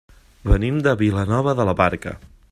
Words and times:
Venim 0.51 0.79
de 0.87 0.95
Vilanova 1.03 1.55
de 1.61 1.67
la 1.71 1.77
Barca. 1.83 2.15